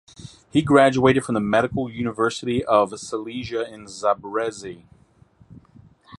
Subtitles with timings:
[0.49, 4.83] He graduated from the Medical University of Silesia in Zabrze.